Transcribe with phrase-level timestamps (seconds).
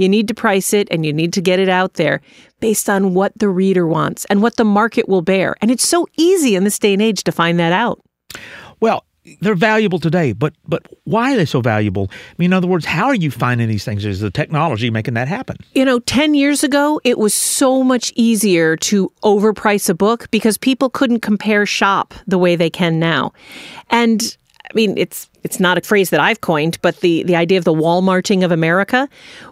[0.00, 2.22] You need to price it and you need to get it out there
[2.58, 5.56] based on what the reader wants and what the market will bear.
[5.60, 8.00] And it's so easy in this day and age to find that out.
[8.80, 9.04] Well,
[9.42, 12.08] they're valuable today, but but why are they so valuable?
[12.10, 14.06] I mean, in other words, how are you finding these things?
[14.06, 15.58] Is the technology making that happen?
[15.74, 20.56] You know, 10 years ago, it was so much easier to overprice a book because
[20.56, 23.32] people couldn't compare shop the way they can now.
[23.90, 24.38] And
[24.70, 27.64] I mean, it's it's not a phrase that I've coined, but the, the idea of
[27.64, 29.08] the Walmarting of America.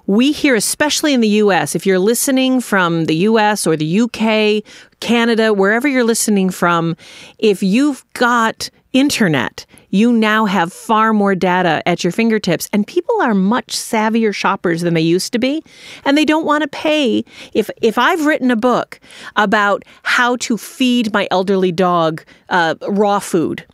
[0.07, 4.63] We hear, especially in the US, if you're listening from the US or the UK,
[5.01, 6.97] Canada, wherever you're listening from,
[7.39, 13.21] if you've got internet, you now have far more data at your fingertips and people
[13.21, 15.63] are much savvier shoppers than they used to be
[16.05, 19.01] and they don't want to pay if if I've written a book
[19.37, 23.65] about how to feed my elderly dog uh, raw food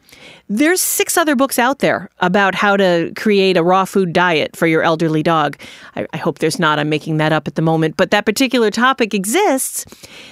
[0.49, 4.67] there's six other books out there about how to create a raw food diet for
[4.67, 5.57] your elderly dog.
[5.97, 6.79] I, I hope there's not.
[6.79, 9.87] I'm making that up at the moment, but that particular topic exists.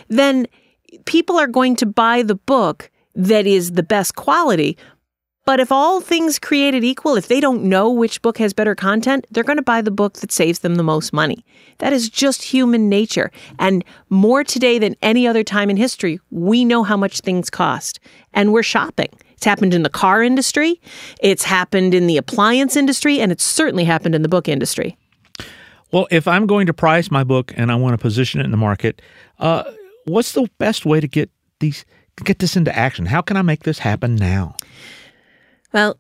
[0.09, 0.47] Then
[1.05, 4.77] people are going to buy the book that is the best quality.
[5.45, 9.27] But if all things created equal, if they don't know which book has better content,
[9.31, 11.45] they're going to buy the book that saves them the most money.
[11.79, 13.33] That is just human nature.
[13.59, 17.99] And more today than any other time in history, we know how much things cost
[18.33, 19.09] and we're shopping.
[19.43, 20.81] It's happened in the car industry,
[21.21, 24.97] it's happened in the appliance industry, and it's certainly happened in the book industry.
[25.91, 28.53] Well, if I'm going to price my book and I want to position it in
[28.53, 29.03] the market,
[29.41, 29.65] uh,
[30.05, 31.85] what's the best way to get these
[32.23, 33.05] get this into action?
[33.05, 34.55] How can I make this happen now?
[35.73, 35.99] Well,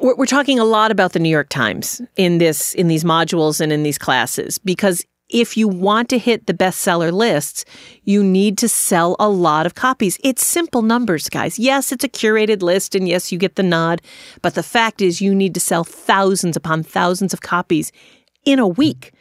[0.00, 3.60] we're, we're talking a lot about the New York Times in this in these modules
[3.60, 7.64] and in these classes because if you want to hit the bestseller lists,
[8.04, 10.18] you need to sell a lot of copies.
[10.22, 11.58] It's simple numbers, guys.
[11.58, 14.02] Yes, it's a curated list, and yes, you get the nod,
[14.42, 17.90] but the fact is, you need to sell thousands upon thousands of copies
[18.44, 19.12] in a week.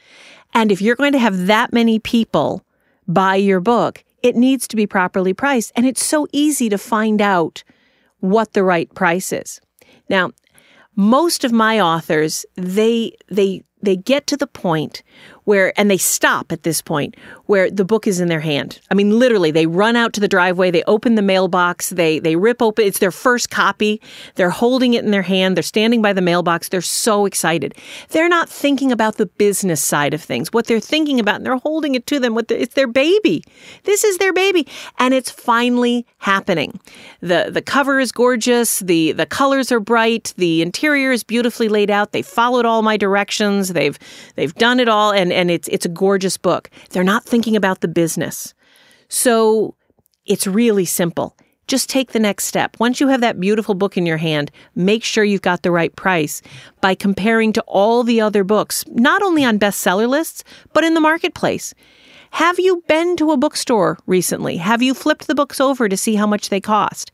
[0.54, 2.66] And if you're going to have that many people
[3.08, 5.72] buy your book, it needs to be properly priced.
[5.76, 7.64] And it's so easy to find out
[8.20, 9.62] what the right price is.
[10.10, 10.32] Now,
[10.96, 15.04] most of my authors, they, they, they get to the point
[15.46, 17.16] where, and they stop at this point
[17.46, 18.80] where the book is in their hand.
[18.90, 22.36] I mean, literally, they run out to the driveway, they open the mailbox, they, they
[22.36, 24.02] rip open, it's their first copy.
[24.36, 27.76] They're holding it in their hand, they're standing by the mailbox, they're so excited.
[28.10, 30.54] They're not thinking about the business side of things.
[30.54, 33.44] What they're thinking about, and they're holding it to them, with the, it's their baby.
[33.84, 34.68] This is their baby.
[35.00, 36.80] And it's finally happening.
[37.22, 41.90] The, the cover is gorgeous, the, the colors are bright, the interior is beautifully laid
[41.90, 42.12] out.
[42.12, 43.98] They followed all my directions, they've,
[44.36, 46.70] they've done it all, and, and it's, it's a gorgeous book.
[46.90, 48.54] They're not thinking about the business.
[49.08, 49.76] So
[50.26, 51.36] it's really simple.
[51.68, 52.76] Just take the next step.
[52.80, 55.96] Once you have that beautiful book in your hand, make sure you've got the right
[55.96, 56.42] price
[56.82, 60.44] by comparing to all the other books, not only on bestseller lists,
[60.74, 61.74] but in the marketplace.
[62.32, 64.58] Have you been to a bookstore recently?
[64.58, 67.12] Have you flipped the books over to see how much they cost?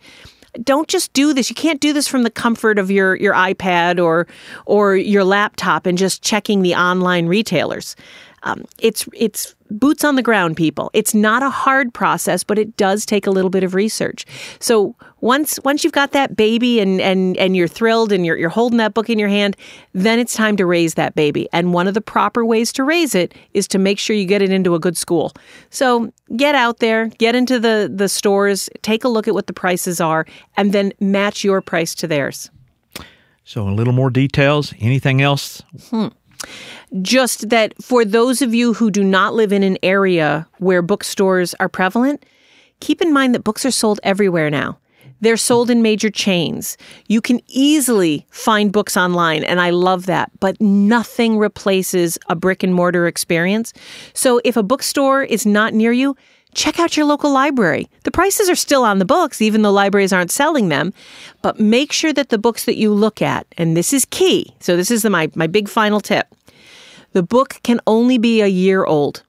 [0.63, 1.49] Don't just do this.
[1.49, 4.27] You can't do this from the comfort of your, your iPad or
[4.65, 7.95] or your laptop and just checking the online retailers.
[8.47, 10.89] Um, it's it's boots on the ground, people.
[10.93, 14.25] It's not a hard process, but it does take a little bit of research.
[14.59, 18.49] So once once you've got that baby and and and you're thrilled and you're you're
[18.49, 19.57] holding that book in your hand,
[19.91, 21.49] then it's time to raise that baby.
[21.51, 24.41] And one of the proper ways to raise it is to make sure you get
[24.41, 25.33] it into a good school.
[25.69, 29.53] So get out there, get into the the stores, take a look at what the
[29.53, 32.49] prices are, and then match your price to theirs.
[33.43, 34.73] So, a little more details.
[34.79, 35.63] Anything else?
[37.01, 41.53] Just that for those of you who do not live in an area where bookstores
[41.55, 42.25] are prevalent,
[42.79, 44.77] keep in mind that books are sold everywhere now.
[45.19, 46.77] They're sold in major chains.
[47.07, 50.29] You can easily find books online, and I love that.
[50.39, 53.73] But nothing replaces a brick and mortar experience.
[54.13, 56.15] So if a bookstore is not near you,
[56.57, 57.87] check out your local library.
[58.03, 60.91] The prices are still on the books, even though libraries aren't selling them.
[61.41, 64.53] But make sure that the books that you look at, and this is key.
[64.59, 66.27] So this is the, my, my big final tip.
[67.13, 69.23] The book can only be a year old.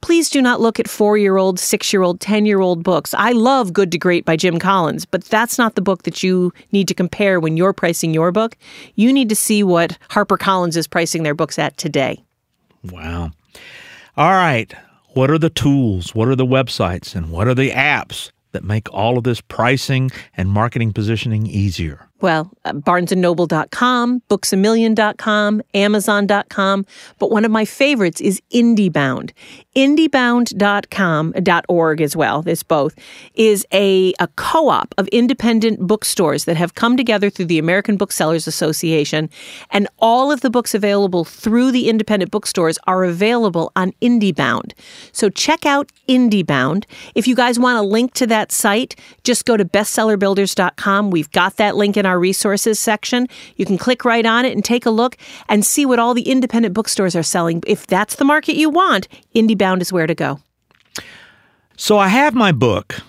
[0.00, 3.12] Please do not look at four year old, six year old, 10 year old books.
[3.14, 6.52] I love Good to Great by Jim Collins, but that's not the book that you
[6.72, 8.56] need to compare when you're pricing your book.
[8.94, 12.24] You need to see what HarperCollins is pricing their books at today.
[12.84, 13.32] Wow.
[14.16, 14.72] All right.
[15.12, 16.14] What are the tools?
[16.14, 17.16] What are the websites?
[17.16, 22.09] And what are the apps that make all of this pricing and marketing positioning easier?
[22.20, 26.86] Well, uh, barnesandnoble.com, booksamillion.com, amazon.com,
[27.18, 29.30] but one of my favorites is IndieBound.
[29.74, 31.34] IndieBound.com,
[31.68, 32.94] .org as well, this both,
[33.34, 38.46] is a, a co-op of independent bookstores that have come together through the American Booksellers
[38.46, 39.30] Association,
[39.70, 44.72] and all of the books available through the independent bookstores are available on IndieBound.
[45.12, 46.84] So check out IndieBound.
[47.14, 51.10] If you guys want a link to that site, just go to bestsellerbuilders.com.
[51.10, 53.28] We've got that link in our resources section.
[53.56, 55.16] You can click right on it and take a look
[55.48, 57.62] and see what all the independent bookstores are selling.
[57.66, 60.40] If that's the market you want, IndieBound is where to go.
[61.76, 63.00] So I have my book.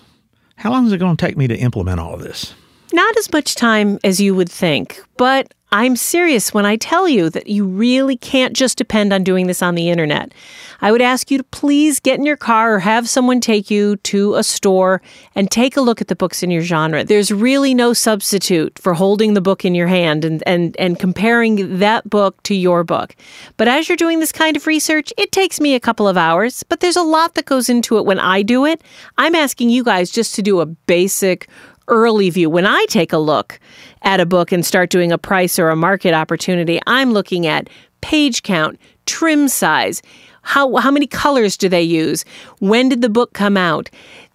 [0.56, 2.54] How long is it going to take me to implement all of this?
[2.92, 7.30] Not as much time as you would think, but I'm serious when I tell you
[7.30, 10.34] that you really can't just depend on doing this on the internet.
[10.82, 13.96] I would ask you to please get in your car or have someone take you
[13.96, 15.00] to a store
[15.34, 17.04] and take a look at the books in your genre.
[17.04, 21.78] There's really no substitute for holding the book in your hand and, and, and comparing
[21.78, 23.16] that book to your book.
[23.56, 26.64] But as you're doing this kind of research, it takes me a couple of hours,
[26.64, 28.82] but there's a lot that goes into it when I do it.
[29.16, 31.48] I'm asking you guys just to do a basic
[31.88, 32.50] early view.
[32.50, 33.58] When I take a look
[34.02, 37.68] at a book and start doing a price or a market opportunity, I'm looking at
[38.00, 40.02] page count, trim size,
[40.42, 42.24] how how many colors do they use?
[42.58, 43.88] When did the book come out?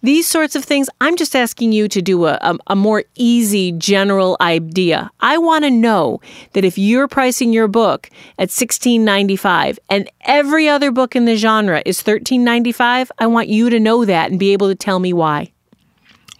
[0.03, 3.71] These sorts of things, I'm just asking you to do a, a, a more easy
[3.73, 5.09] general idea.
[5.19, 6.21] I want to know
[6.53, 11.81] that if you're pricing your book at $16.95 and every other book in the genre
[11.83, 15.51] is $13.95, I want you to know that and be able to tell me why.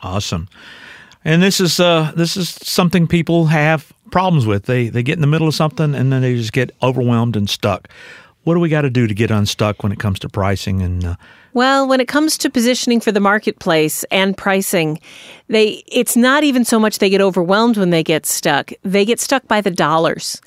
[0.04, 0.48] Awesome.
[1.28, 4.64] And this is uh, this is something people have problems with.
[4.64, 7.50] They they get in the middle of something and then they just get overwhelmed and
[7.50, 7.90] stuck.
[8.48, 11.04] What do we got to do to get unstuck when it comes to pricing and
[11.04, 11.16] uh,
[11.52, 15.02] Well, when it comes to positioning for the marketplace and pricing,
[15.50, 18.72] they it's not even so much they get overwhelmed when they get stuck.
[18.84, 20.42] They get stuck by the dollars.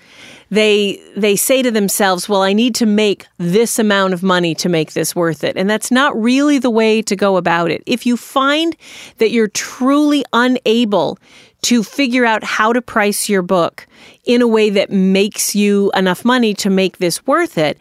[0.51, 4.71] They they say to themselves, "Well, I need to make this amount of money to
[4.71, 7.83] make this worth it." And that's not really the way to go about it.
[7.85, 8.75] If you find
[9.19, 11.19] that you're truly unable
[11.63, 13.87] to figure out how to price your book
[14.25, 17.79] in a way that makes you enough money to make this worth it,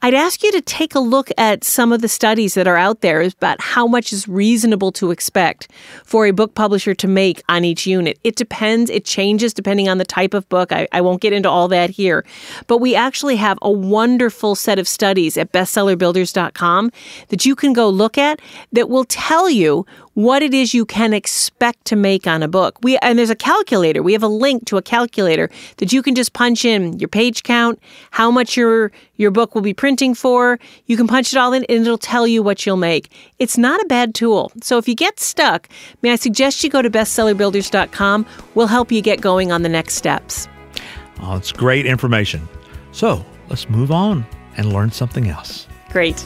[0.00, 3.02] I'd ask you to take a look at some of the studies that are out
[3.02, 5.68] there about how much is reasonable to expect
[6.04, 8.18] for a book publisher to make on each unit.
[8.24, 10.72] It depends, it changes depending on the type of book.
[10.72, 12.24] I, I won't get into all that here.
[12.66, 16.90] But we actually have a wonderful set of studies at bestsellerbuilders.com
[17.28, 18.40] that you can go look at
[18.72, 22.78] that will tell you what it is you can expect to make on a book.
[22.82, 24.02] We and there's a calculator.
[24.02, 27.42] We have a link to a calculator that you can just punch in your page
[27.42, 30.58] count, how much your your book will be printing for.
[30.86, 33.10] You can punch it all in and it'll tell you what you'll make.
[33.38, 34.52] It's not a bad tool.
[34.62, 35.68] So if you get stuck,
[36.02, 38.26] may I suggest you go to bestsellerbuilders.com.
[38.54, 40.48] We'll help you get going on the next steps.
[41.20, 42.48] oh, it's great information.
[42.92, 44.26] So let's move on
[44.56, 45.66] and learn something else.
[45.90, 46.24] Great.